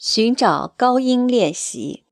[0.00, 2.04] 寻找高音练习，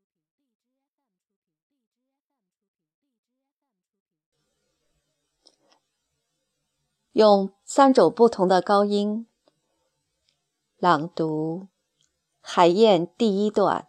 [7.12, 9.29] 用三种不同的高音
[10.79, 11.61] 朗读
[12.41, 13.87] 《海燕》第一段。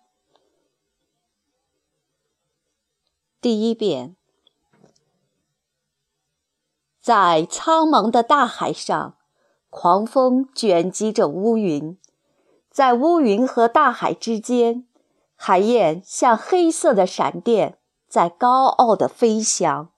[3.41, 4.15] 第一遍，
[7.01, 9.17] 在苍茫的大海上，
[9.71, 11.99] 狂风卷积着乌云。
[12.77, 14.85] 在乌云和大海之间，
[15.35, 19.89] 海燕像黑色的闪电，在高傲地飞翔。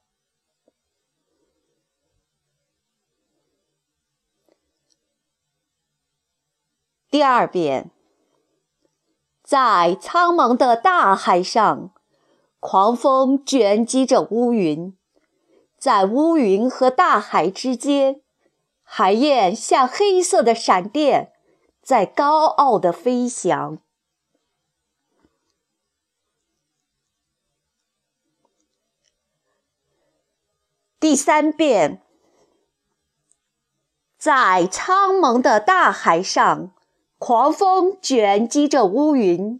[7.12, 7.92] 第二遍，
[9.44, 11.92] 在苍茫的大海上，
[12.62, 14.98] 狂风卷积着乌云，
[15.78, 18.22] 在乌云和大海之间，
[18.84, 21.34] 海燕像黑色的闪电。
[21.90, 23.80] 在高傲的飞翔。
[31.00, 32.04] 第三遍，
[34.20, 36.70] 在苍茫的大海上，
[37.18, 39.60] 狂风卷积着乌云，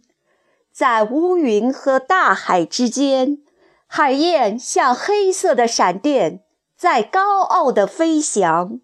[0.70, 3.42] 在乌云和大海之间，
[3.88, 6.44] 海燕像黑色的闪电，
[6.76, 8.80] 在高傲的飞翔。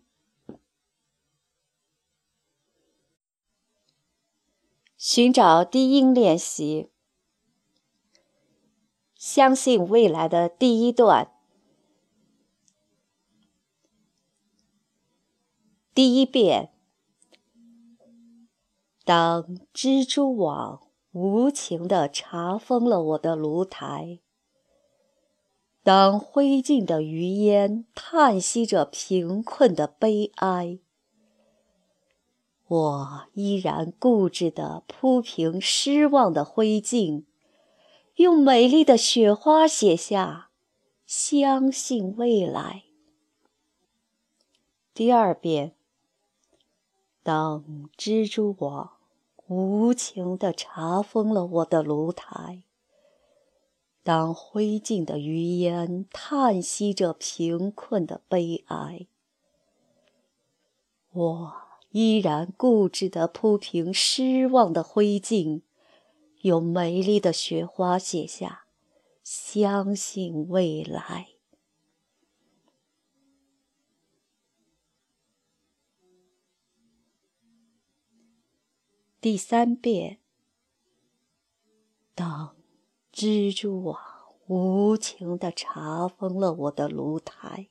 [5.08, 6.90] 寻找低音练习。
[9.14, 11.30] 相信未来的第一段。
[15.94, 16.72] 第一遍。
[19.04, 24.18] 当蜘蛛网无情地查封了我的炉台，
[25.84, 30.80] 当灰烬的余烟叹息着贫困的悲哀。
[32.68, 37.22] 我依然固执地铺平失望的灰烬，
[38.16, 40.50] 用美丽的雪花写下
[41.06, 42.82] “相信未来”。
[44.92, 45.76] 第二遍，
[47.22, 48.94] 当蜘蛛网
[49.46, 52.64] 无情地查封了我的炉台，
[54.02, 59.06] 当灰烬的余烟叹息着贫困的悲哀，
[61.12, 61.65] 我。
[61.96, 65.62] 依然固执地铺平失望的灰烬，
[66.42, 68.66] 用美丽的雪花写下
[69.24, 71.28] “相信未来”。
[79.18, 80.18] 第三遍，
[82.14, 82.56] 当
[83.10, 83.98] 蜘蛛网
[84.48, 87.70] 无情地查封了我的炉台。